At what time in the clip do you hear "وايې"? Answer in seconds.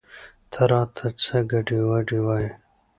2.25-2.49